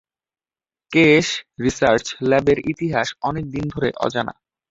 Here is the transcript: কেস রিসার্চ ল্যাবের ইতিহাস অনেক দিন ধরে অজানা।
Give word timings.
কেস 0.91 1.27
রিসার্চ 1.63 2.05
ল্যাবের 2.29 2.59
ইতিহাস 2.71 3.07
অনেক 3.21 3.45
দিন 3.45 3.65
ধরে 3.73 3.89
অজানা। 3.97 4.33